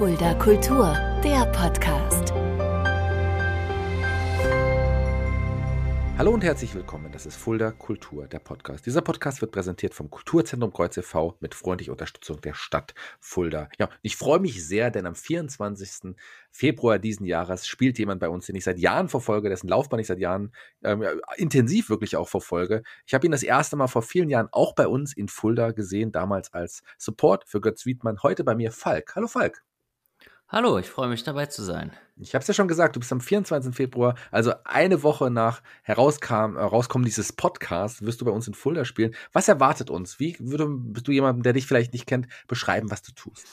[0.00, 2.32] Fulda Kultur, der Podcast.
[6.16, 7.12] Hallo und herzlich willkommen.
[7.12, 8.86] Das ist Fulda Kultur, der Podcast.
[8.86, 11.36] Dieser Podcast wird präsentiert vom Kulturzentrum Kreuz e.V.
[11.40, 13.68] mit freundlicher Unterstützung der Stadt Fulda.
[13.78, 16.14] Ja, ich freue mich sehr, denn am 24.
[16.50, 20.06] Februar diesen Jahres spielt jemand bei uns, den ich seit Jahren verfolge, dessen Laufbahn ich
[20.06, 21.04] seit Jahren ähm,
[21.36, 22.84] intensiv wirklich auch verfolge.
[23.04, 26.10] Ich habe ihn das erste Mal vor vielen Jahren auch bei uns in Fulda gesehen,
[26.10, 28.22] damals als Support für Götz Wiedmann.
[28.22, 29.14] Heute bei mir Falk.
[29.14, 29.62] Hallo Falk.
[30.52, 31.92] Hallo, ich freue mich dabei zu sein.
[32.16, 33.72] Ich habe es ja schon gesagt, du bist am 24.
[33.72, 38.54] Februar, also eine Woche nach herauskam, äh, Rauskommen dieses Podcasts, wirst du bei uns in
[38.54, 39.14] Fulda spielen.
[39.32, 40.18] Was erwartet uns?
[40.18, 43.46] Wie würde bist du jemandem, der dich vielleicht nicht kennt, beschreiben, was du tust?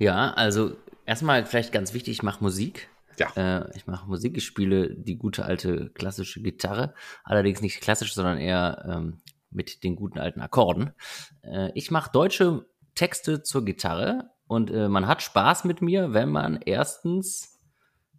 [0.00, 2.88] Ja, also erstmal vielleicht ganz wichtig, ich mache Musik.
[3.18, 3.30] Ja.
[3.36, 8.38] Äh, ich mache Musik, ich spiele die gute alte klassische Gitarre, allerdings nicht klassisch, sondern
[8.38, 9.20] eher ähm,
[9.52, 10.90] mit den guten alten Akkorden.
[11.42, 16.28] Äh, ich mache deutsche Texte zur Gitarre und äh, man hat Spaß mit mir, wenn
[16.28, 17.58] man erstens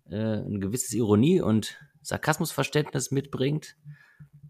[0.10, 3.76] äh, ein gewisses Ironie und Sarkasmusverständnis mitbringt,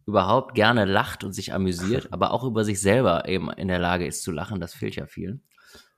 [0.05, 4.07] überhaupt gerne lacht und sich amüsiert, aber auch über sich selber eben in der Lage
[4.07, 4.61] ist zu lachen.
[4.61, 5.43] Das fehlt ja vielen.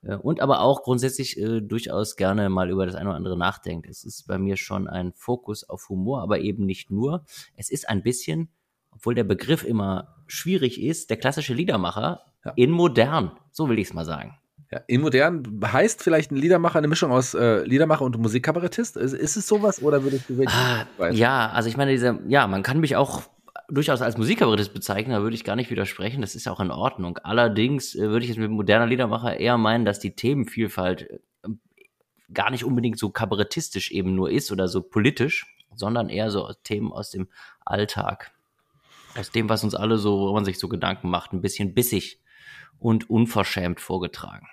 [0.01, 3.87] Äh, und aber auch grundsätzlich äh, durchaus gerne mal über das eine oder andere nachdenkt.
[3.87, 7.25] Es ist bei mir schon ein Fokus auf Humor, aber eben nicht nur.
[7.55, 8.49] Es ist ein bisschen,
[8.89, 12.53] obwohl der Begriff immer schwierig ist, der klassische Liedermacher ja.
[12.55, 13.37] in modern.
[13.51, 14.35] So will ich es mal sagen.
[14.71, 18.97] Ja, in modern heißt vielleicht ein Liedermacher eine Mischung aus äh, Liedermacher und Musikkabarettist?
[18.97, 20.43] Ist, ist, es sowas oder würdest du?
[20.47, 23.23] Ah, ja, also ich meine, diese, ja, man kann mich auch
[23.69, 26.71] durchaus als Musikkabarettist bezeichnen, da würde ich gar nicht widersprechen, das ist ja auch in
[26.71, 27.17] Ordnung.
[27.19, 31.49] Allerdings äh, würde ich jetzt mit moderner Liedermacher eher meinen, dass die Themenvielfalt äh,
[32.33, 36.91] gar nicht unbedingt so kabarettistisch eben nur ist oder so politisch, sondern eher so Themen
[36.91, 37.27] aus dem
[37.65, 38.31] Alltag.
[39.17, 42.19] Aus dem, was uns alle so, wo man sich so Gedanken macht, ein bisschen bissig
[42.79, 44.47] und unverschämt vorgetragen.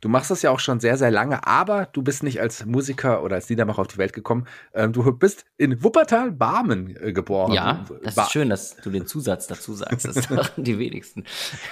[0.00, 3.22] Du machst das ja auch schon sehr, sehr lange, aber du bist nicht als Musiker
[3.22, 4.46] oder als Liedermacher auf die Welt gekommen.
[4.74, 7.52] Ähm, du bist in Wuppertal-Barmen äh, geboren.
[7.52, 10.06] Ja, das ba ist schön, dass du den Zusatz dazu sagst.
[10.06, 11.24] Das sagen die wenigsten.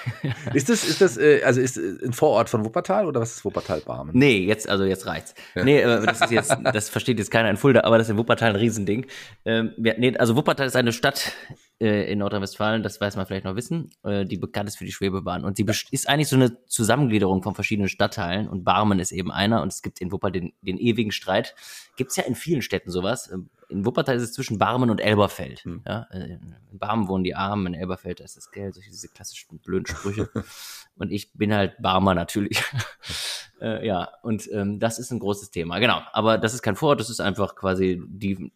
[0.53, 3.45] ist das, ist das, äh, also ist äh, ein Vorort von Wuppertal oder was ist
[3.45, 4.17] Wuppertal-Barmen?
[4.17, 5.35] Nee, jetzt, also jetzt reicht's.
[5.55, 5.63] Ja.
[5.63, 8.51] Nee, das ist jetzt, das versteht jetzt keiner in Fulda, aber das ist in Wuppertal
[8.51, 9.05] ein Riesending.
[9.45, 11.33] Ähm, nee, also Wuppertal ist eine Stadt
[11.81, 14.91] äh, in Nordrhein-Westfalen, das weiß man vielleicht noch wissen, äh, die bekannt ist für die
[14.91, 15.43] Schwebebahn.
[15.43, 19.63] Und sie ist eigentlich so eine Zusammengliederung von verschiedenen Stadtteilen und Barmen ist eben einer
[19.63, 21.55] und es gibt in Wuppertal den, den ewigen Streit.
[21.97, 23.31] Gibt es ja in vielen Städten sowas.
[23.31, 25.63] Ähm, in Wuppertal ist es zwischen Barmen und Elberfeld.
[25.63, 25.81] Hm.
[25.87, 26.37] Ja, äh,
[26.71, 30.29] in Barmen wohnen die Armen, in Elberfeld ist das Geld, solche diese klassischen blöden Sprüche.
[30.97, 32.63] und ich bin halt Barmer natürlich.
[33.61, 35.79] äh, ja, und ähm, das ist ein großes Thema.
[35.79, 38.51] Genau, aber das ist kein Vorort, das ist einfach quasi die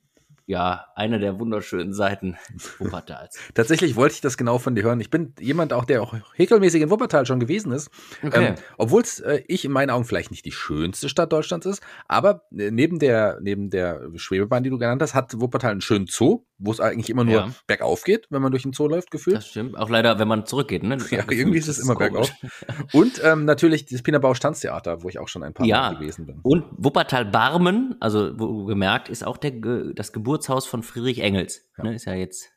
[0.47, 2.37] ja, eine der wunderschönen Seiten
[2.79, 3.39] Wuppertals.
[3.53, 4.99] Tatsächlich wollte ich das genau von dir hören.
[4.99, 7.89] Ich bin jemand auch, der auch regelmäßig in Wuppertal schon gewesen ist.
[8.23, 8.49] Okay.
[8.49, 11.81] Ähm, Obwohl es äh, ich in meinen Augen vielleicht nicht die schönste Stadt Deutschlands ist,
[12.07, 16.07] aber äh, neben der, neben der Schwebebahn, die du genannt hast, hat Wuppertal einen schönen
[16.07, 17.49] Zoo, wo es eigentlich immer nur ja.
[17.67, 19.35] bergauf geht, wenn man durch den Zoo läuft, gefühlt.
[19.35, 19.77] Das stimmt.
[19.77, 20.97] Auch leider, wenn man zurückgeht, ne?
[21.11, 22.31] Ja, irgendwie ist es immer bergauf.
[22.93, 25.91] Und ähm, natürlich das Pinabausch Tanztheater, wo ich auch schon ein paar ja.
[25.91, 26.39] Mal gewesen bin.
[26.43, 29.51] Und Wuppertal-Barmen, also wo gemerkt, ist auch der,
[29.93, 31.67] das Geburtshaus von Friedrich Engels.
[31.77, 31.85] Ja.
[31.85, 31.95] Ne?
[31.95, 32.49] Ist ja jetzt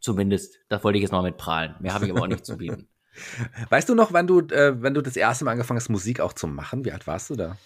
[0.00, 1.74] zumindest, da wollte ich jetzt mal mit prahlen.
[1.80, 2.88] Mehr habe ich aber auch nicht zu bieten.
[3.70, 6.32] Weißt du noch, wann du, äh, wenn du das erste Mal angefangen hast, Musik auch
[6.32, 6.84] zu machen?
[6.84, 7.56] Wie alt warst du da?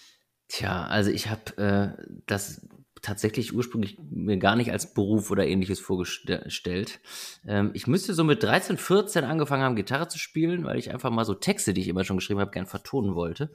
[0.49, 2.67] Tja, also ich habe äh, das
[3.03, 7.01] tatsächlich ursprünglich mir gar nicht als Beruf oder ähnliches vorgestellt.
[7.47, 11.11] Ähm, ich müsste so mit 13, 14 angefangen haben, Gitarre zu spielen, weil ich einfach
[11.11, 13.53] mal so Texte, die ich immer schon geschrieben habe, gern vertonen wollte.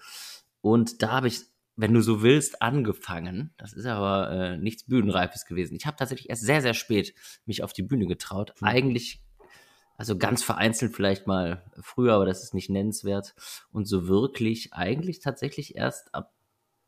[0.61, 1.41] Und da habe ich,
[1.75, 3.53] wenn du so willst, angefangen.
[3.57, 5.75] Das ist aber äh, nichts Bühnenreifes gewesen.
[5.75, 7.13] Ich habe tatsächlich erst sehr, sehr spät
[7.45, 8.53] mich auf die Bühne getraut.
[8.59, 8.67] Mhm.
[8.67, 9.21] Eigentlich
[9.97, 13.33] also ganz vereinzelt vielleicht mal früher, aber das ist nicht nennenswert.
[13.71, 16.34] Und so wirklich eigentlich tatsächlich erst ab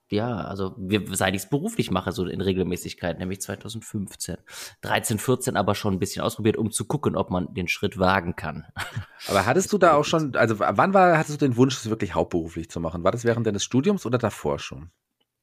[0.09, 4.37] ja, also wir, seit ich es beruflich mache, so in Regelmäßigkeit, nämlich 2015.
[4.81, 8.35] 13, 14 aber schon ein bisschen ausprobiert, um zu gucken, ob man den Schritt wagen
[8.35, 8.65] kann.
[9.27, 12.15] Aber hattest du da auch schon, also wann war, hattest du den Wunsch, es wirklich
[12.15, 13.03] hauptberuflich zu machen?
[13.03, 14.91] War das während deines Studiums oder davor schon?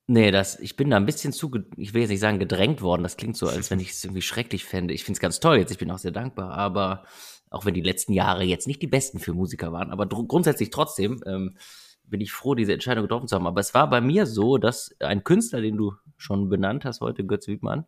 [0.06, 3.02] Nee, das, ich bin da ein bisschen zu, ich will jetzt nicht sagen gedrängt worden,
[3.02, 4.92] das klingt so, als wenn ich es irgendwie schrecklich fände.
[4.92, 7.04] Ich finde es ganz toll jetzt, ich bin auch sehr dankbar, aber
[7.48, 11.22] auch wenn die letzten Jahre jetzt nicht die besten für Musiker waren, aber grundsätzlich trotzdem,
[11.26, 11.56] ähm,
[12.04, 13.46] bin ich froh, diese Entscheidung getroffen zu haben.
[13.46, 17.24] Aber es war bei mir so, dass ein Künstler, den du schon benannt hast heute,
[17.24, 17.86] Götz Wiedmann,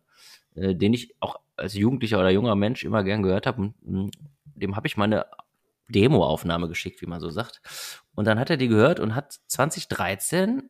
[0.55, 4.11] äh, den ich auch als Jugendlicher oder junger Mensch immer gern gehört habe, hm,
[4.55, 5.25] dem habe ich meine
[5.89, 7.61] Demo-Aufnahme geschickt, wie man so sagt.
[8.15, 10.69] Und dann hat er die gehört und hat 2013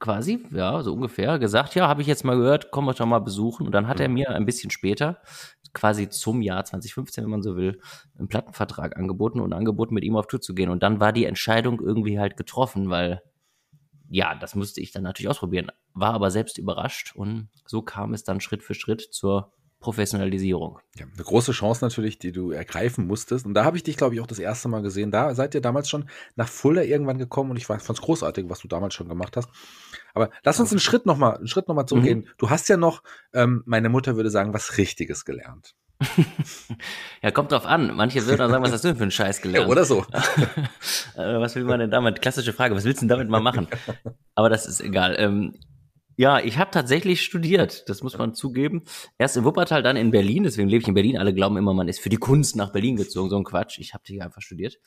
[0.00, 3.66] quasi, ja, so ungefähr, gesagt, ja, habe ich jetzt mal gehört, komm doch mal besuchen.
[3.66, 5.20] Und dann hat er mir ein bisschen später,
[5.72, 7.80] quasi zum Jahr 2015, wenn man so will,
[8.18, 10.70] einen Plattenvertrag angeboten und angeboten, mit ihm auf Tour zu gehen.
[10.70, 13.22] Und dann war die Entscheidung irgendwie halt getroffen, weil
[14.10, 18.24] ja, das musste ich dann natürlich ausprobieren, war aber selbst überrascht und so kam es
[18.24, 20.78] dann Schritt für Schritt zur Professionalisierung.
[20.96, 23.46] Ja, eine große Chance natürlich, die du ergreifen musstest.
[23.46, 25.10] Und da habe ich dich, glaube ich, auch das erste Mal gesehen.
[25.10, 28.60] Da seid ihr damals schon nach Fulda irgendwann gekommen und ich fand es großartig, was
[28.60, 29.48] du damals schon gemacht hast.
[30.12, 32.20] Aber lass uns einen Schritt nochmal, einen Schritt nochmal zurückgehen.
[32.20, 32.28] Mhm.
[32.36, 35.74] Du hast ja noch, ähm, meine Mutter würde sagen, was Richtiges gelernt.
[37.22, 37.94] ja, kommt drauf an.
[37.94, 39.66] Manche würden auch sagen, was hast du denn für einen Scheiß gelernt?
[39.66, 40.04] Ja, oder so.
[41.16, 42.22] Äh, was will man denn damit?
[42.22, 43.66] Klassische Frage, was willst du denn damit mal machen?
[44.34, 45.16] Aber das ist egal.
[45.18, 45.54] Ähm,
[46.20, 48.82] ja, ich habe tatsächlich studiert, das muss man zugeben.
[49.16, 51.16] Erst in Wuppertal, dann in Berlin, deswegen lebe ich in Berlin.
[51.16, 53.30] Alle glauben immer, man ist für die Kunst nach Berlin gezogen.
[53.30, 53.78] So ein Quatsch.
[53.78, 54.78] Ich habe hier einfach studiert.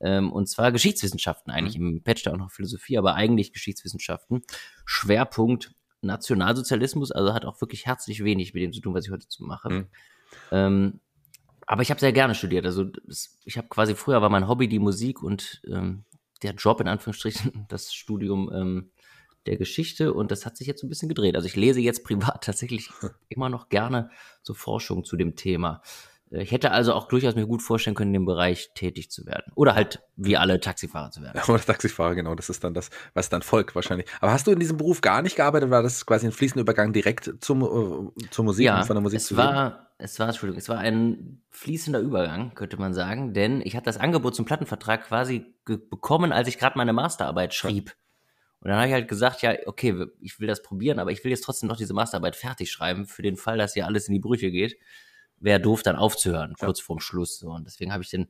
[0.00, 1.86] Ähm, und zwar Geschichtswissenschaften eigentlich, mhm.
[1.86, 4.42] im Bachelor auch noch Philosophie, aber eigentlich Geschichtswissenschaften.
[4.84, 9.28] Schwerpunkt Nationalsozialismus, also hat auch wirklich herzlich wenig mit dem zu tun, was ich heute
[9.28, 9.70] zu mache.
[9.70, 9.86] Mhm.
[10.50, 11.00] Ähm,
[11.66, 12.66] aber ich habe sehr gerne studiert.
[12.66, 12.84] Also
[13.46, 16.04] ich habe quasi früher war mein Hobby die Musik und ähm,
[16.42, 18.90] der Job in Anführungsstrichen, das Studium ähm,
[19.46, 21.36] der Geschichte und das hat sich jetzt so ein bisschen gedreht.
[21.36, 22.90] Also ich lese jetzt privat tatsächlich
[23.28, 24.10] immer noch gerne
[24.42, 25.82] so Forschung zu dem Thema.
[26.34, 29.52] Ich hätte also auch durchaus mir gut vorstellen können, in dem Bereich tätig zu werden.
[29.54, 31.38] Oder halt wie alle Taxifahrer zu werden.
[31.48, 32.34] Oder Taxifahrer, genau.
[32.34, 34.08] Das ist dann das, was dann folgt wahrscheinlich.
[34.20, 35.68] Aber hast du in diesem Beruf gar nicht gearbeitet?
[35.68, 39.02] War das quasi ein fließender Übergang direkt zum, äh, zur Musik ja, und von der
[39.02, 43.34] Musik es zu war, Es war, Entschuldigung, es war ein fließender Übergang, könnte man sagen.
[43.34, 47.90] Denn ich hatte das Angebot zum Plattenvertrag quasi bekommen, als ich gerade meine Masterarbeit schrieb.
[47.90, 48.01] Ja.
[48.62, 51.32] Und dann habe ich halt gesagt, ja, okay, ich will das probieren, aber ich will
[51.32, 54.20] jetzt trotzdem noch diese Masterarbeit fertig schreiben, für den Fall, dass hier alles in die
[54.20, 54.76] Brüche geht.
[55.40, 57.40] Wäre doof, dann aufzuhören, kurz vorm Schluss.
[57.40, 57.50] So.
[57.50, 58.28] Und deswegen habe ich den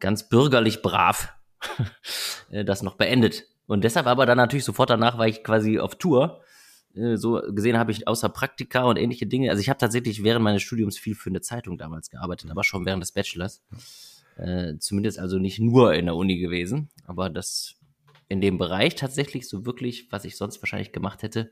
[0.00, 1.34] ganz bürgerlich brav
[2.50, 3.44] äh, das noch beendet.
[3.66, 6.40] Und deshalb aber dann natürlich sofort danach war ich quasi auf Tour.
[6.94, 9.50] Äh, so gesehen habe ich außer Praktika und ähnliche Dinge.
[9.50, 12.86] Also ich habe tatsächlich während meines Studiums viel für eine Zeitung damals gearbeitet, aber schon
[12.86, 13.62] während des Bachelors.
[14.36, 17.76] Äh, zumindest also nicht nur in der Uni gewesen, aber das
[18.28, 21.50] in dem Bereich tatsächlich so wirklich, was ich sonst wahrscheinlich gemacht hätte,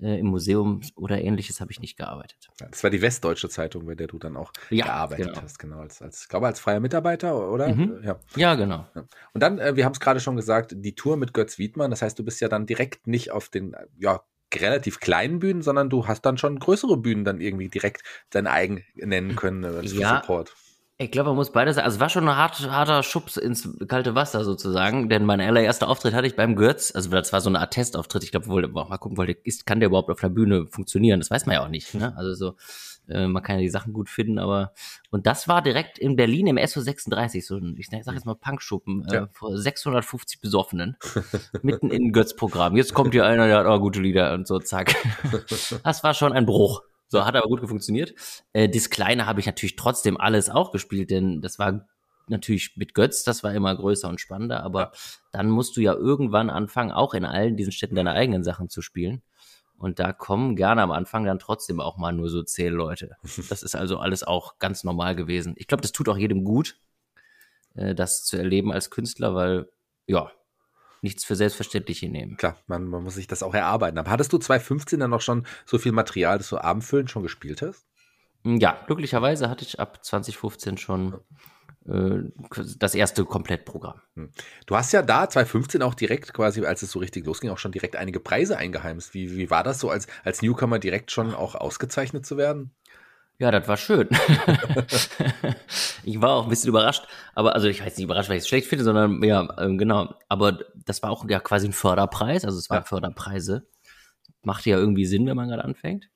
[0.00, 2.48] äh, im Museum oder ähnliches habe ich nicht gearbeitet.
[2.58, 5.42] Das war die Westdeutsche Zeitung, bei der du dann auch ja, gearbeitet genau.
[5.42, 5.78] hast, genau.
[5.80, 7.68] Als, als, ich glaube, als freier Mitarbeiter, oder?
[7.68, 8.00] Mhm.
[8.02, 8.18] Ja.
[8.34, 8.54] ja.
[8.56, 8.86] genau.
[8.94, 9.04] Ja.
[9.32, 12.02] Und dann, äh, wir haben es gerade schon gesagt, die Tour mit Götz Wiedmann, das
[12.02, 14.24] heißt, du bist ja dann direkt nicht auf den, ja,
[14.54, 18.84] relativ kleinen Bühnen, sondern du hast dann schon größere Bühnen dann irgendwie direkt dein eigen
[18.94, 20.54] nennen können als ja, Support.
[20.96, 21.86] Ich glaube, man muss beides sagen.
[21.86, 25.88] Also es war schon ein hart, harter Schubs ins kalte Wasser sozusagen, denn mein allererster
[25.88, 26.94] Auftritt hatte ich beim Götz.
[26.94, 28.22] Also das war so eine Art Testauftritt.
[28.22, 31.18] Ich glaube, wohl mal gucken wollte, ist, kann der überhaupt auf der Bühne funktionieren?
[31.18, 31.94] Das weiß man ja auch nicht.
[31.94, 32.16] Ne?
[32.16, 32.56] Also so,
[33.08, 34.72] äh, man kann ja die Sachen gut finden, aber
[35.10, 38.34] und das war direkt in Berlin im SO 36, so ein, ich sag jetzt mal
[38.34, 40.96] Punkschuppen, äh, vor 650 Besoffenen,
[41.62, 42.76] mitten in Götz-Programm.
[42.76, 44.94] Jetzt kommt hier einer, der hat auch gute Lieder und so, zack.
[45.82, 46.82] Das war schon ein Bruch.
[47.14, 48.12] So, hat aber gut funktioniert.
[48.54, 51.86] Äh, das Kleine habe ich natürlich trotzdem alles auch gespielt, denn das war
[52.26, 54.92] natürlich mit Götz, das war immer größer und spannender, aber ja.
[55.30, 58.82] dann musst du ja irgendwann anfangen, auch in allen diesen Städten deine eigenen Sachen zu
[58.82, 59.22] spielen.
[59.78, 63.16] Und da kommen gerne am Anfang dann trotzdem auch mal nur so zehn Leute.
[63.48, 65.54] Das ist also alles auch ganz normal gewesen.
[65.56, 66.80] Ich glaube, das tut auch jedem gut,
[67.76, 69.68] äh, das zu erleben als Künstler, weil,
[70.08, 70.32] ja,
[71.04, 72.36] nichts für selbstverständlich hinnehmen.
[72.36, 73.98] Klar, man, man muss sich das auch erarbeiten.
[73.98, 77.62] Aber hattest du 2015 dann noch schon so viel Material, das du abendfüllend schon gespielt
[77.62, 77.86] hast?
[78.42, 81.20] Hm, ja, glücklicherweise hatte ich ab 2015 schon
[81.86, 82.22] äh,
[82.78, 84.00] das erste Komplettprogramm.
[84.16, 84.30] Hm.
[84.66, 87.72] Du hast ja da 2015 auch direkt quasi, als es so richtig losging, auch schon
[87.72, 89.14] direkt einige Preise eingeheimst.
[89.14, 92.74] Wie, wie war das so, als, als Newcomer direkt schon auch ausgezeichnet zu werden?
[93.38, 94.08] Ja, das war schön.
[96.04, 98.48] ich war auch ein bisschen überrascht, aber also ich weiß nicht überrascht, weil ich es
[98.48, 100.14] schlecht finde, sondern ja, ähm, genau.
[100.28, 102.84] Aber das war auch ja quasi ein Förderpreis, also es waren ja.
[102.84, 103.66] Förderpreise.
[104.42, 106.08] Macht ja irgendwie Sinn, wenn man gerade anfängt.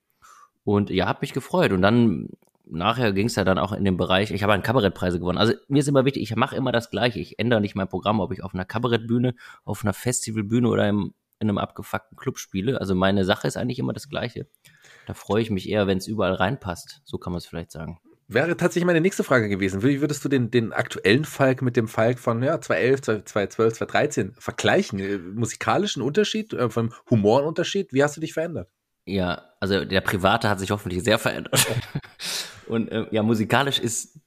[0.63, 1.71] Und ja, hab mich gefreut.
[1.71, 2.29] Und dann
[2.69, 5.37] nachher ging es ja dann auch in den Bereich, ich habe einen Kabarettpreise gewonnen.
[5.37, 7.19] Also mir ist immer wichtig, ich mache immer das Gleiche.
[7.19, 9.35] Ich ändere nicht mein Programm, ob ich auf einer Kabarettbühne,
[9.65, 12.79] auf einer Festivalbühne oder im, in einem abgefuckten Club spiele.
[12.79, 14.47] Also meine Sache ist eigentlich immer das Gleiche.
[15.07, 17.01] Da freue ich mich eher, wenn es überall reinpasst.
[17.05, 17.99] So kann man es vielleicht sagen.
[18.27, 19.81] Wäre tatsächlich meine nächste Frage gewesen.
[19.81, 24.33] Wie würdest du den, den aktuellen Falk mit dem Falk von ja, 2011, 2012, 2013
[24.37, 24.99] vergleichen?
[24.99, 27.91] Äh, musikalischen Unterschied, äh, vom Humorunterschied?
[27.91, 28.69] Wie hast du dich verändert?
[29.05, 31.65] Ja, also der Private hat sich hoffentlich sehr verändert.
[32.67, 34.19] Und äh, ja, musikalisch ist,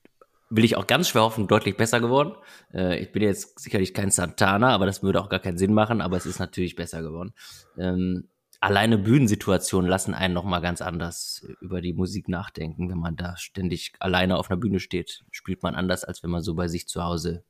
[0.55, 2.35] will ich auch ganz schwer hoffen, deutlich besser geworden.
[2.73, 6.01] Äh, ich bin jetzt sicherlich kein Santana, aber das würde auch gar keinen Sinn machen,
[6.01, 7.33] aber es ist natürlich besser geworden.
[7.79, 8.29] Ähm,
[8.61, 12.91] alleine Bühnensituationen lassen einen noch mal ganz anders über die Musik nachdenken.
[12.91, 16.43] Wenn man da ständig alleine auf einer Bühne steht, spielt man anders, als wenn man
[16.43, 17.45] so bei sich zu Hause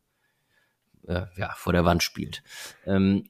[1.08, 2.44] äh, ja, vor der Wand spielt.
[2.86, 3.24] Ähm,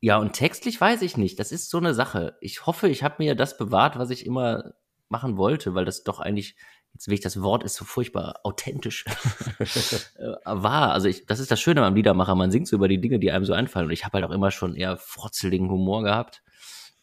[0.00, 1.40] ja, und textlich weiß ich nicht.
[1.40, 2.36] Das ist so eine Sache.
[2.40, 4.74] Ich hoffe, ich habe mir das bewahrt, was ich immer
[5.08, 6.56] machen wollte, weil das doch eigentlich
[6.96, 9.04] jetzt will ich das Wort ist so furchtbar authentisch
[9.58, 10.92] äh, war.
[10.92, 13.30] Also ich, das ist das Schöne am Liedermacher, man singt so über die Dinge, die
[13.30, 13.86] einem so einfallen.
[13.86, 16.42] Und ich habe halt auch immer schon eher frotzeligen Humor gehabt.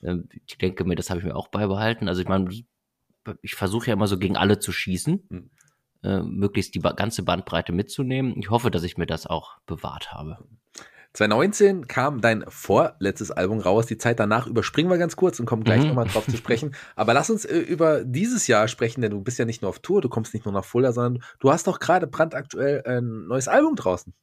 [0.01, 2.07] Ähm, ich denke mir, das habe ich mir auch beibehalten.
[2.07, 2.49] Also ich meine,
[3.41, 5.51] ich versuche ja immer so gegen alle zu schießen, mhm.
[6.01, 8.35] äh, möglichst die ganze Bandbreite mitzunehmen.
[8.39, 10.39] Ich hoffe, dass ich mir das auch bewahrt habe.
[11.13, 13.85] 2019 kam dein vorletztes Album raus.
[13.85, 15.89] Die Zeit danach überspringen wir ganz kurz und kommen gleich mhm.
[15.89, 16.73] nochmal drauf zu sprechen.
[16.95, 19.79] Aber lass uns äh, über dieses Jahr sprechen, denn du bist ja nicht nur auf
[19.79, 23.47] Tour, du kommst nicht nur nach Fulda, sondern du hast doch gerade brandaktuell ein neues
[23.47, 24.13] Album draußen.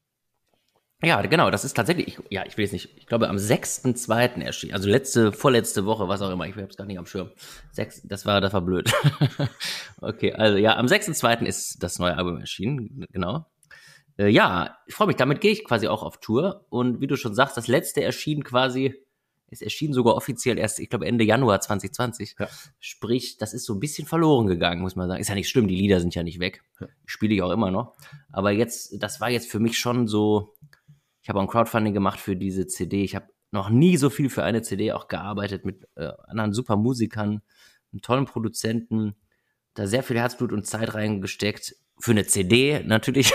[1.02, 4.42] Ja, genau, das ist tatsächlich, ich, ja, ich will jetzt nicht, ich glaube am 6.2.
[4.42, 7.30] erschienen, also letzte, vorletzte Woche, was auch immer, ich habe es gar nicht am Schirm.
[7.72, 8.92] Sechs, das war, das war blöd.
[10.02, 11.44] okay, also ja, am 6.2.
[11.46, 13.46] ist das neue Album erschienen, genau.
[14.20, 17.16] Äh, ja, ich freue mich, damit gehe ich quasi auch auf Tour und wie du
[17.16, 18.94] schon sagst, das letzte erschien quasi,
[19.48, 22.36] es erschien sogar offiziell erst, ich glaube Ende Januar 2020.
[22.38, 22.46] Ja.
[22.78, 25.20] Sprich, das ist so ein bisschen verloren gegangen, muss man sagen.
[25.20, 26.62] Ist ja nicht schlimm, die Lieder sind ja nicht weg.
[26.80, 26.86] Ja.
[27.06, 27.96] Spiele ich auch immer noch.
[28.30, 30.54] Aber jetzt, das war jetzt für mich schon so,
[31.22, 33.02] ich habe auch ein Crowdfunding gemacht für diese CD.
[33.02, 36.76] Ich habe noch nie so viel für eine CD auch gearbeitet mit äh, anderen super
[36.76, 37.42] Musikern,
[37.92, 39.16] einem tollen Produzenten,
[39.74, 41.74] da sehr viel Herzblut und Zeit reingesteckt.
[42.00, 43.32] Für eine CD natürlich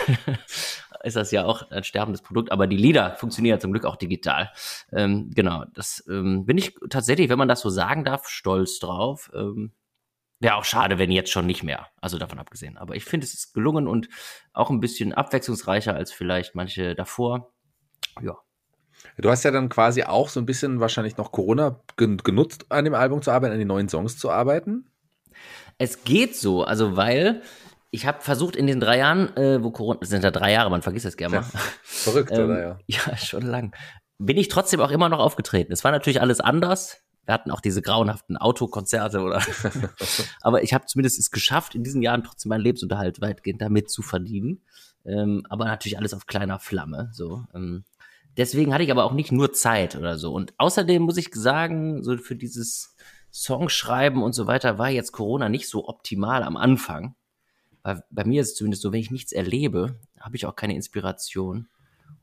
[1.04, 4.52] ist das ja auch ein sterbendes Produkt, aber die Lieder funktionieren zum Glück auch digital.
[4.92, 9.32] Ähm, genau, das ähm, bin ich tatsächlich, wenn man das so sagen darf, stolz drauf.
[9.34, 9.72] Ähm,
[10.42, 11.88] Wäre auch schade, wenn jetzt schon nicht mehr.
[12.02, 12.78] Also davon abgesehen.
[12.78, 14.10] Aber ich finde, es ist gelungen und
[14.52, 17.54] auch ein bisschen abwechslungsreicher als vielleicht manche davor
[18.22, 18.38] ja.
[19.18, 22.94] Du hast ja dann quasi auch so ein bisschen wahrscheinlich noch Corona genutzt, an dem
[22.94, 24.92] Album zu arbeiten, an den neuen Songs zu arbeiten.
[25.78, 27.42] Es geht so, also weil
[27.96, 30.70] ich habe versucht in den drei Jahren, äh, wo Corona, das sind ja drei Jahre,
[30.70, 31.42] man vergisst das gerne mal.
[31.42, 32.80] Ja, verrückt, ähm, oder ja?
[32.88, 33.74] Ja, schon lang.
[34.18, 35.74] Bin ich trotzdem auch immer noch aufgetreten.
[35.74, 37.02] Es war natürlich alles anders.
[37.26, 39.42] Wir hatten auch diese grauenhaften Autokonzerte oder.
[40.42, 44.04] aber ich habe zumindest es geschafft, in diesen Jahren trotzdem meinen Lebensunterhalt weitgehend damit zu
[44.04, 44.62] verdienen.
[45.06, 47.10] Ähm, aber natürlich alles auf kleiner Flamme.
[47.14, 47.44] So.
[47.54, 47.84] Ähm,
[48.38, 50.34] Deswegen hatte ich aber auch nicht nur Zeit oder so.
[50.34, 52.96] Und außerdem muss ich sagen, so für dieses
[53.32, 57.16] Songschreiben und so weiter war jetzt Corona nicht so optimal am Anfang.
[57.86, 60.74] Weil bei mir ist es zumindest so, wenn ich nichts erlebe, habe ich auch keine
[60.74, 61.68] Inspiration.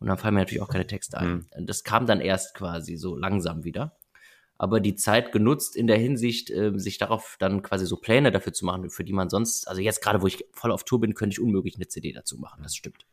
[0.01, 1.47] Und dann fallen mir natürlich auch keine Texte ein.
[1.57, 1.67] Mhm.
[1.67, 3.97] Das kam dann erst quasi so langsam wieder.
[4.59, 8.53] Aber die Zeit genutzt in der Hinsicht, äh, sich darauf dann quasi so Pläne dafür
[8.53, 11.15] zu machen, für die man sonst, also jetzt gerade, wo ich voll auf Tour bin,
[11.15, 12.65] könnte ich unmöglich eine CD dazu machen.
[12.65, 13.07] Das stimmt.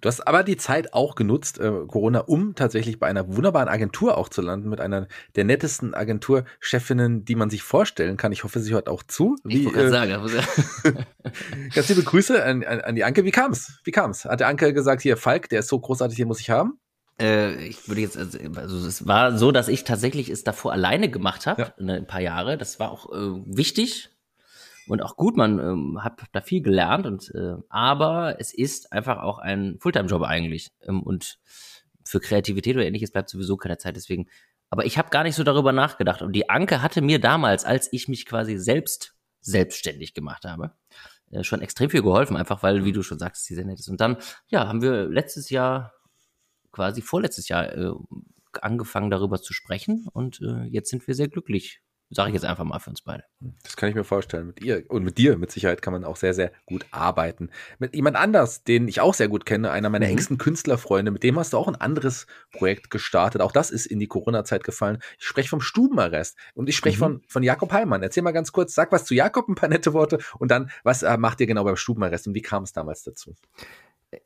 [0.00, 4.18] Du hast aber die Zeit auch genutzt, äh, Corona, um tatsächlich bei einer wunderbaren Agentur
[4.18, 8.32] auch zu landen, mit einer der nettesten Agenturchefinnen, die man sich vorstellen kann.
[8.32, 9.36] Ich hoffe, sie hört auch zu.
[9.44, 10.12] Wie, ich äh, sagen.
[11.74, 13.24] ganz liebe Grüße an, an, an die Anke.
[13.24, 13.80] Wie kam's?
[13.84, 14.24] Wie kam's?
[14.24, 16.78] Hat der Anke gesagt, hier, Falk, der ist so großartig, den muss ich haben?
[17.20, 21.10] Äh, ich würde jetzt, also, also es war so, dass ich tatsächlich es davor alleine
[21.10, 21.74] gemacht habe, ja.
[21.78, 22.58] Ne, ein paar Jahre.
[22.58, 24.10] Das war auch äh, wichtig,
[24.92, 29.22] und auch gut, man ähm, hat da viel gelernt und äh, aber es ist einfach
[29.22, 31.38] auch ein Fulltime-Job eigentlich ähm, und
[32.04, 33.96] für Kreativität oder ähnliches bleibt sowieso keine Zeit.
[33.96, 34.28] Deswegen,
[34.68, 37.90] aber ich habe gar nicht so darüber nachgedacht und die Anke hatte mir damals, als
[37.90, 40.72] ich mich quasi selbst selbstständig gemacht habe,
[41.30, 43.88] äh, schon extrem viel geholfen, einfach weil, wie du schon sagst, sie sehr nett ist.
[43.88, 44.18] Und dann,
[44.48, 45.94] ja, haben wir letztes Jahr,
[46.70, 47.92] quasi vorletztes Jahr, äh,
[48.60, 51.80] angefangen darüber zu sprechen und äh, jetzt sind wir sehr glücklich
[52.14, 53.24] Sage ich jetzt einfach mal für uns beide.
[53.62, 54.46] Das kann ich mir vorstellen.
[54.46, 57.48] Mit ihr und mit dir mit Sicherheit kann man auch sehr, sehr gut arbeiten.
[57.78, 60.12] Mit jemand anders, den ich auch sehr gut kenne, einer meiner mhm.
[60.12, 63.40] engsten Künstlerfreunde, mit dem hast du auch ein anderes Projekt gestartet.
[63.40, 64.98] Auch das ist in die Corona-Zeit gefallen.
[65.18, 67.00] Ich spreche vom Stubenarrest und ich spreche mhm.
[67.00, 68.02] von, von Jakob Heimann.
[68.02, 71.02] Erzähl mal ganz kurz, sag was zu Jakob, ein paar nette Worte und dann, was
[71.02, 73.34] äh, macht ihr genau beim Stubenarrest und wie kam es damals dazu?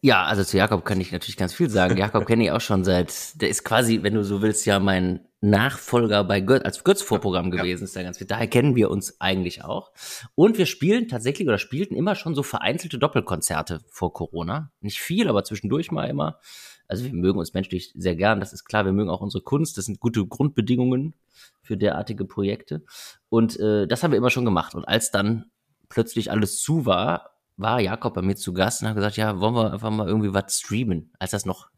[0.01, 1.97] Ja, also zu Jakob kann ich natürlich ganz viel sagen.
[1.97, 5.21] Jakob kenne ich auch schon seit, der ist quasi, wenn du so willst, ja mein
[5.41, 7.85] Nachfolger bei Götz, als Götz-Vorprogramm gewesen, ja.
[7.85, 8.27] ist der ganz viel.
[8.27, 9.93] Daher kennen wir uns eigentlich auch.
[10.35, 14.73] Und wir spielen tatsächlich oder spielten immer schon so vereinzelte Doppelkonzerte vor Corona.
[14.81, 16.41] Nicht viel, aber zwischendurch mal immer.
[16.89, 18.85] Also wir mögen uns menschlich sehr gern, das ist klar.
[18.85, 19.79] Wir mögen auch unsere Kunst.
[19.79, 21.15] Das sind gute Grundbedingungen
[21.63, 22.85] für derartige Projekte.
[23.29, 24.75] Und äh, das haben wir immer schon gemacht.
[24.75, 25.51] Und als dann
[25.89, 29.55] plötzlich alles zu war, war Jakob bei mir zu Gast und hat gesagt, ja, wollen
[29.55, 31.69] wir einfach mal irgendwie was streamen, als das noch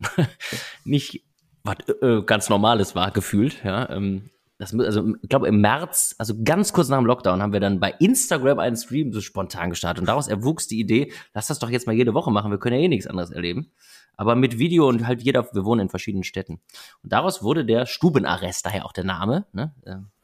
[0.84, 1.24] nicht
[1.62, 3.88] was äh, ganz Normales war, gefühlt, ja.
[3.90, 4.30] Ähm,
[4.60, 7.80] das, also, ich glaube, im März, also ganz kurz nach dem Lockdown, haben wir dann
[7.80, 10.02] bei Instagram einen Stream so spontan gestartet.
[10.02, 12.76] Und daraus erwuchs die Idee, lass das doch jetzt mal jede Woche machen, wir können
[12.76, 13.72] ja eh nichts anderes erleben.
[14.18, 16.60] Aber mit Video und halt jeder, wir wohnen in verschiedenen Städten.
[17.02, 19.74] Und daraus wurde der Stubenarrest, daher auch der Name, ne?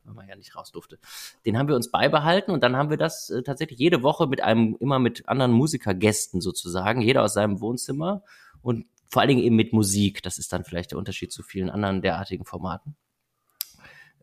[0.06, 0.98] Weil man ja nicht raus durfte.
[1.44, 4.42] Den haben wir uns beibehalten und dann haben wir das äh, tatsächlich jede Woche mit
[4.42, 8.22] einem, immer mit anderen Musikergästen sozusagen, jeder aus seinem Wohnzimmer
[8.62, 10.22] und vor allen Dingen eben mit Musik.
[10.22, 12.96] Das ist dann vielleicht der Unterschied zu vielen anderen derartigen Formaten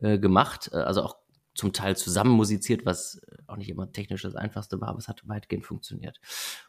[0.02, 0.70] äh, gemacht.
[0.74, 1.18] Äh, also auch
[1.56, 5.28] zum Teil zusammen musiziert, was auch nicht immer technisch das Einfachste war, aber es hat
[5.28, 6.20] weitgehend funktioniert.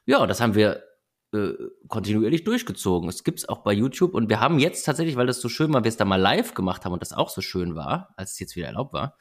[0.04, 0.83] Ja, das haben wir
[1.34, 1.54] äh,
[1.88, 3.08] kontinuierlich durchgezogen.
[3.08, 5.84] Es gibt's auch bei YouTube und wir haben jetzt tatsächlich, weil das so schön war,
[5.84, 8.38] wir es da mal live gemacht haben und das auch so schön war, als es
[8.38, 9.16] jetzt wieder erlaubt war,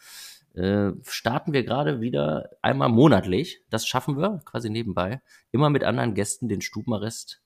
[0.54, 3.62] äh, starten wir gerade wieder einmal monatlich.
[3.70, 5.22] Das schaffen wir quasi nebenbei.
[5.52, 7.42] Immer mit anderen Gästen den Stubenarrest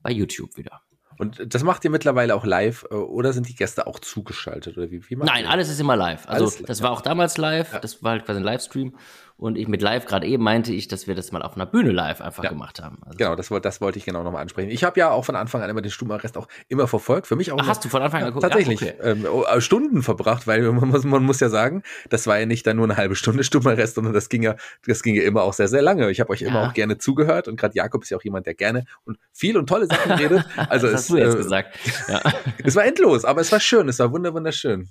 [0.00, 0.82] bei YouTube wieder.
[1.20, 4.78] Und das macht ihr mittlerweile auch live äh, oder sind die Gäste auch zugeschaltet?
[4.78, 6.26] Oder wie, wie Nein, alles ist immer live.
[6.26, 7.78] Also alles das war auch damals live, ja.
[7.78, 8.96] das war halt quasi ein Livestream.
[9.40, 11.92] Und ich mit live gerade eben meinte ich, dass wir das mal auf einer Bühne
[11.92, 12.50] live einfach ja.
[12.50, 12.98] gemacht haben.
[13.06, 14.68] Also genau, das, das wollte ich genau nochmal ansprechen.
[14.68, 17.26] Ich habe ja auch von Anfang an immer den Stubenarrest auch immer verfolgt.
[17.26, 17.58] Für mich auch.
[17.58, 18.42] Ach, hast du von Anfang an geguckt?
[18.42, 18.80] Tatsächlich.
[18.82, 19.10] Ja, okay.
[19.10, 22.44] ähm, oh, äh, Stunden verbracht, weil man muss, man muss ja sagen, das war ja
[22.44, 24.56] nicht dann nur eine halbe Stunde Stubenarrest, sondern das ging ja,
[24.86, 26.10] das ging ja immer auch sehr, sehr lange.
[26.10, 26.48] Ich habe euch ja.
[26.48, 29.56] immer auch gerne zugehört und gerade Jakob ist ja auch jemand, der gerne und viel
[29.56, 30.44] und tolle Sachen redet.
[30.68, 31.78] Also das es, hast du jetzt äh, gesagt.
[32.08, 32.20] Ja.
[32.62, 34.90] es war endlos, aber es war schön, es war wunderschön.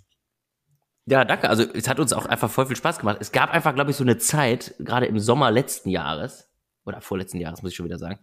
[1.09, 1.49] Ja, danke.
[1.49, 3.17] Also es hat uns auch einfach voll viel Spaß gemacht.
[3.19, 6.49] Es gab einfach, glaube ich, so eine Zeit, gerade im Sommer letzten Jahres,
[6.85, 8.19] oder vorletzten Jahres, muss ich schon wieder sagen,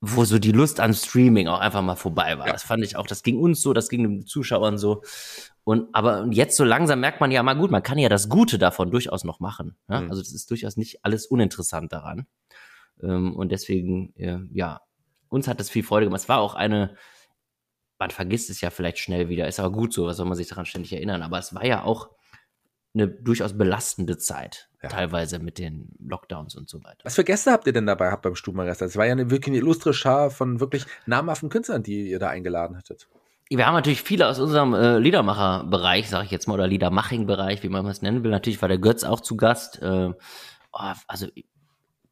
[0.00, 2.46] wo so die Lust an Streaming auch einfach mal vorbei war.
[2.46, 2.52] Ja.
[2.52, 5.02] Das fand ich auch, das ging uns so, das ging den Zuschauern so.
[5.64, 8.58] Und aber jetzt so langsam merkt man ja mal gut, man kann ja das Gute
[8.58, 9.76] davon durchaus noch machen.
[9.88, 10.00] Ja?
[10.00, 10.10] Mhm.
[10.10, 12.26] Also das ist durchaus nicht alles uninteressant daran.
[13.02, 14.12] Ähm, und deswegen,
[14.52, 14.80] ja,
[15.28, 16.22] uns hat das viel Freude gemacht.
[16.22, 16.96] Es war auch eine,
[17.98, 20.48] man vergisst es ja vielleicht schnell wieder, ist aber gut so, was soll man sich
[20.48, 21.22] daran ständig erinnern.
[21.22, 22.10] Aber es war ja auch
[22.96, 24.88] eine durchaus belastende Zeit, ja.
[24.88, 26.98] teilweise mit den Lockdowns und so weiter.
[27.04, 28.80] Was für Gäste habt ihr denn dabei gehabt beim Stubenarrest?
[28.80, 32.28] Das war ja eine wirklich eine illustre Schar von wirklich namhaften Künstlern, die ihr da
[32.28, 33.08] eingeladen hattet.
[33.48, 37.68] Wir haben natürlich viele aus unserem äh, Liedermacher-Bereich, sage ich jetzt mal, oder Liedermaching-Bereich, wie
[37.68, 38.32] man es nennen will.
[38.32, 39.80] Natürlich war der Götz auch zu Gast.
[39.82, 40.10] Äh,
[40.72, 41.28] oh, also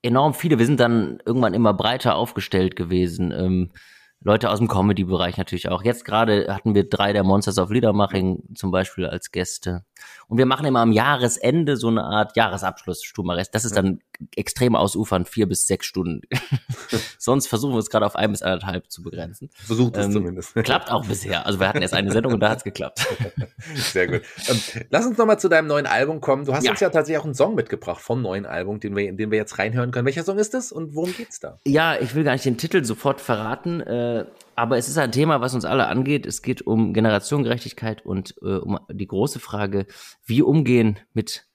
[0.03, 0.61] enorm viele.
[0.61, 3.33] Wir sind dann irgendwann immer breiter aufgestellt gewesen.
[3.33, 3.73] Ähm,
[4.21, 5.83] Leute aus dem Comedy-Bereich natürlich auch.
[5.83, 9.85] Jetzt gerade hatten wir drei der Monsters of Liedermaching zum Beispiel als Gäste.
[10.29, 13.55] Und wir machen immer am Jahresende so eine Art Jahresabschluss Stubenarrest.
[13.55, 14.01] Das ist dann
[14.37, 16.23] extrem ausufernd, vier bis sechs Stunden.
[17.19, 19.51] Sonst versuchen wir es gerade auf ein bis anderthalb zu begrenzen.
[19.55, 20.55] Versucht es ähm, zumindest.
[20.55, 21.47] Klappt auch bisher.
[21.47, 23.07] Also wir hatten erst eine Sendung und da hat es geklappt.
[23.75, 24.23] Sehr gut.
[24.49, 24.61] Ähm,
[24.91, 26.45] lass uns nochmal zu deinem neuen Album kommen.
[26.45, 26.71] Du hast ja.
[26.71, 29.59] uns ja tatsächlich auch einen Song mitgebracht vom neuen Album, den wir, den wir jetzt
[29.59, 30.07] reinhören können.
[30.07, 31.59] Welcher Song ist das und worum geht's da?
[31.67, 33.81] Ja, ich will gar nicht den Titel sofort verraten.
[33.81, 36.27] Äh, aber es ist ein Thema, was uns alle angeht.
[36.27, 39.87] Es geht um Generationengerechtigkeit und äh, um die große Frage,
[40.25, 41.47] wie umgehen mit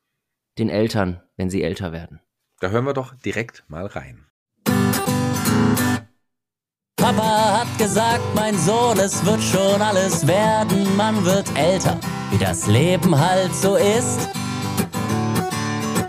[0.57, 2.19] den Eltern, wenn sie älter werden.
[2.59, 4.25] Da hören wir doch direkt mal rein.
[6.97, 11.97] Papa hat gesagt, mein Sohn, es wird schon alles werden, man wird älter,
[12.29, 14.28] wie das Leben halt so ist.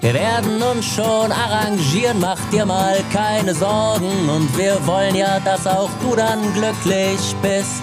[0.00, 5.66] Wir werden uns schon arrangieren, mach dir mal keine Sorgen und wir wollen ja, dass
[5.66, 7.82] auch du dann glücklich bist.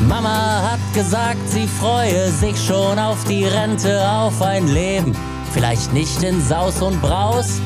[0.00, 5.14] Mama hat gesagt, sie freue sich schon auf die Rente, auf ein Leben
[5.52, 7.60] Vielleicht nicht in Saus und Braus,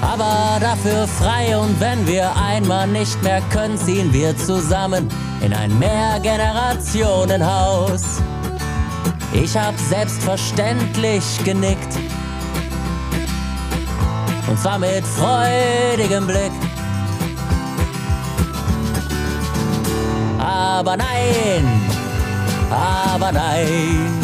[0.00, 5.08] aber dafür frei und wenn wir einmal nicht mehr können, ziehen wir zusammen
[5.40, 8.22] in ein Mehrgenerationenhaus.
[9.32, 11.98] Ich hab selbstverständlich genickt
[14.52, 16.52] und zwar mit freudigem Blick.
[20.38, 21.64] Aber nein,
[22.70, 24.22] aber nein.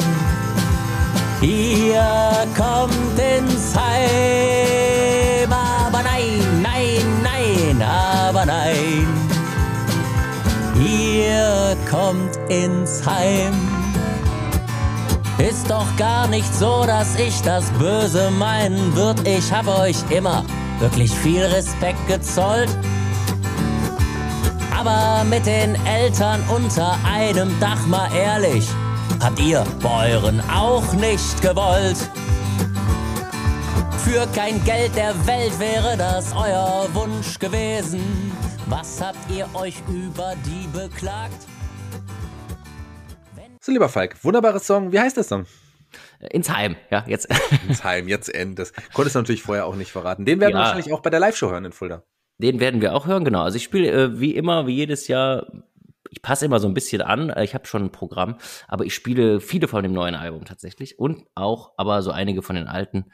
[1.41, 9.07] Ihr kommt ins Heim, aber nein, nein, nein, aber nein.
[10.79, 13.68] Ihr kommt ins Heim.
[15.39, 19.27] Ist doch gar nicht so, dass ich das Böse meinen würd.
[19.27, 20.45] Ich hab euch immer
[20.81, 22.69] wirklich viel Respekt gezollt.
[24.77, 28.69] Aber mit den Eltern unter einem Dach mal ehrlich,
[29.21, 31.99] Habt ihr bei euren auch nicht gewollt?
[34.05, 38.33] Für kein Geld der Welt wäre das euer Wunsch gewesen.
[38.67, 41.47] Was habt ihr euch über die beklagt?
[43.69, 44.93] So, lieber Falk, wunderbares Song.
[44.93, 45.45] Wie heißt der Song?
[46.31, 47.29] Ins Heim, ja, jetzt.
[47.69, 48.59] Ins Heim, jetzt end.
[48.59, 50.25] Das konntest du natürlich vorher auch nicht verraten.
[50.25, 50.57] Den werden ja.
[50.57, 52.03] wir wahrscheinlich auch bei der Live-Show hören in Fulda.
[52.39, 53.43] Den werden wir auch hören, genau.
[53.43, 55.53] Also ich spiele äh, wie immer, wie jedes Jahr
[56.09, 57.29] ich passe immer so ein bisschen an.
[57.29, 60.99] Äh, ich habe schon ein Programm, aber ich spiele viele von dem neuen Album tatsächlich
[60.99, 63.13] und auch aber so einige von den alten,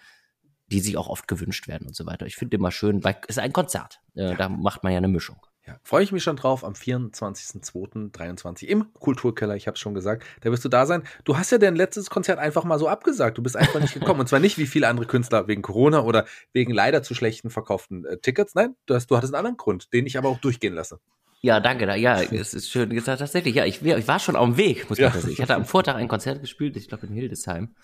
[0.68, 2.26] die sich auch oft gewünscht werden und so weiter.
[2.26, 3.98] Ich finde immer schön, weil es ist ein Konzert.
[4.14, 4.34] Äh, ja.
[4.34, 5.44] Da macht man ja eine Mischung.
[5.66, 9.56] Ja, freue ich mich schon drauf am 24.02.23 im Kulturkeller.
[9.56, 11.04] Ich habe es schon gesagt, da wirst du da sein.
[11.24, 13.38] Du hast ja dein letztes Konzert einfach mal so abgesagt.
[13.38, 14.20] Du bist einfach nicht gekommen.
[14.20, 18.04] Und zwar nicht wie viele andere Künstler wegen Corona oder wegen leider zu schlechten verkauften
[18.04, 18.54] äh, Tickets.
[18.54, 21.00] Nein, du, hast, du hattest einen anderen Grund, den ich aber auch durchgehen lasse.
[21.40, 21.84] Ja, danke.
[21.96, 23.20] Ja, es ist schön gesagt.
[23.20, 25.18] Tatsächlich, ja, ich, ich war schon auf dem Weg, muss man ja.
[25.18, 25.30] sagen.
[25.30, 27.74] Ich hatte am Vortag ein Konzert gespielt, ich glaube in Hildesheim.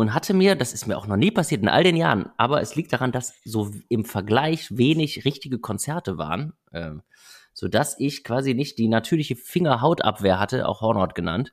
[0.00, 2.62] Und hatte mir, das ist mir auch noch nie passiert in all den Jahren, aber
[2.62, 6.92] es liegt daran, dass so im Vergleich wenig richtige Konzerte waren, äh,
[7.52, 11.52] sodass ich quasi nicht die natürliche Fingerhautabwehr hatte, auch Hornhaut genannt,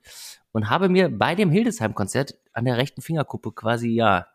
[0.53, 4.27] und habe mir bei dem Hildesheim-Konzert an der rechten Fingerkuppe quasi, ja,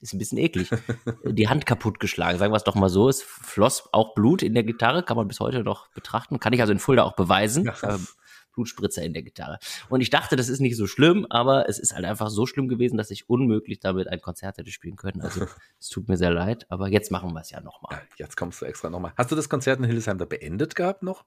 [0.00, 0.70] ist ein bisschen eklig,
[1.26, 2.38] die Hand kaputt geschlagen.
[2.38, 3.10] Sagen wir es doch mal so.
[3.10, 6.40] Es floss auch Blut in der Gitarre, kann man bis heute noch betrachten.
[6.40, 7.66] Kann ich also in Fulda auch beweisen.
[7.66, 7.98] Ja.
[8.52, 9.58] Blutspritzer in der Gitarre.
[9.88, 12.68] Und ich dachte, das ist nicht so schlimm, aber es ist halt einfach so schlimm
[12.68, 15.22] gewesen, dass ich unmöglich damit ein Konzert hätte spielen können.
[15.22, 15.46] Also
[15.80, 18.00] es tut mir sehr leid, aber jetzt machen wir es ja nochmal.
[18.16, 19.12] jetzt kommst du extra nochmal.
[19.16, 21.24] Hast du das Konzert in Hildesheim da beendet gehabt noch?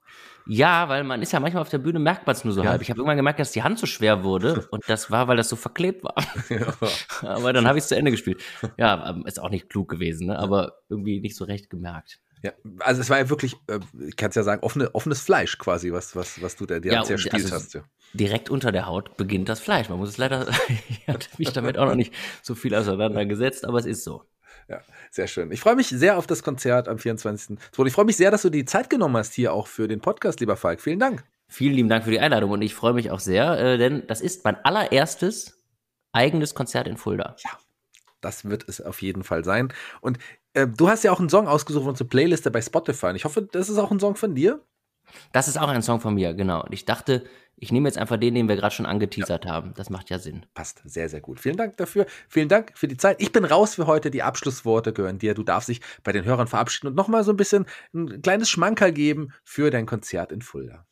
[0.48, 2.72] Ja, weil man ist ja manchmal auf der Bühne, merkt man es nur so ja.
[2.72, 2.82] halb.
[2.82, 5.50] Ich habe irgendwann gemerkt, dass die Hand so schwer wurde und das war, weil das
[5.50, 6.16] so verklebt war.
[6.50, 6.74] Ja.
[7.28, 8.42] aber dann habe ich es zu Ende gespielt.
[8.78, 10.40] Ja, ähm, ist auch nicht klug gewesen, ne?
[10.40, 12.20] aber irgendwie nicht so recht gemerkt.
[12.44, 15.58] Ja, also es war ja wirklich, äh, ich kann es ja sagen, offene, offenes Fleisch
[15.58, 17.74] quasi, was, was, was du da dir ja, zerspielt also hast.
[17.74, 17.84] Ja.
[18.14, 19.88] Direkt unter der Haut beginnt das Fleisch.
[19.88, 20.46] Man muss es leider,
[20.90, 24.26] ich hatte mich damit auch noch nicht so viel auseinandergesetzt, aber es ist so.
[24.68, 25.52] Ja, sehr schön.
[25.54, 27.58] Ich freue mich sehr auf das Konzert am 24.
[27.86, 30.42] Ich freue mich sehr, dass du die Zeit genommen hast hier auch für den Podcast,
[30.42, 30.82] lieber Falk.
[30.82, 31.24] Vielen Dank.
[31.48, 34.20] Vielen lieben Dank für die Einladung und ich freue mich auch sehr, äh, denn das
[34.20, 35.64] ist mein allererstes
[36.12, 37.36] eigenes Konzert in Fulda.
[37.44, 37.52] Ja,
[38.22, 39.72] das wird es auf jeden Fall sein.
[40.02, 40.18] Und
[40.54, 43.08] äh, du hast ja auch einen Song ausgesucht von unserer Playliste bei Spotify.
[43.08, 44.62] Und ich hoffe, das ist auch ein Song von dir.
[45.32, 46.64] Das ist auch ein Song von mir, genau.
[46.64, 47.24] Und ich dachte,
[47.56, 49.52] ich nehme jetzt einfach den, den wir gerade schon angeteasert ja.
[49.52, 49.74] haben.
[49.76, 50.46] Das macht ja Sinn.
[50.54, 51.40] Passt sehr, sehr gut.
[51.40, 52.06] Vielen Dank dafür.
[52.28, 53.22] Vielen Dank für die Zeit.
[53.22, 54.12] Ich bin raus für heute.
[54.12, 55.34] Die Abschlussworte gehören dir.
[55.34, 58.92] Du darfst dich bei den Hörern verabschieden und nochmal so ein bisschen ein kleines Schmankerl
[58.92, 60.86] geben für dein Konzert in Fulda.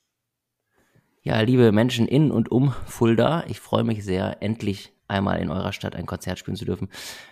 [1.24, 5.74] Ja, liebe Menschen in und um Fulda, ich freue mich sehr, endlich einmal in eurer
[5.74, 6.90] Stadt ein Konzert spielen zu dürfen.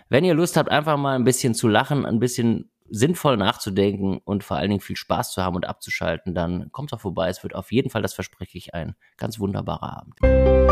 [0.08, 4.44] Wenn ihr Lust habt, einfach mal ein bisschen zu lachen, ein bisschen sinnvoll nachzudenken und
[4.44, 7.28] vor allen Dingen viel Spaß zu haben und abzuschalten, dann kommt doch vorbei.
[7.28, 10.69] Es wird auf jeden Fall, das verspreche ich, ein ganz wunderbarer Abend.